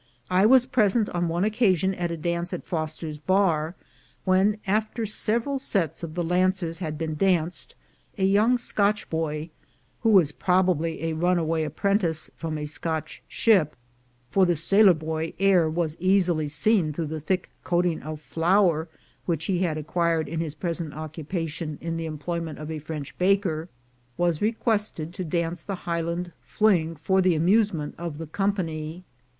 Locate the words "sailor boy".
14.55-15.33